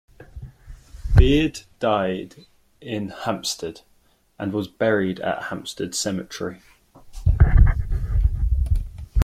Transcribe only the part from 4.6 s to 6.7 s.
buried at Hampstead Cemetery.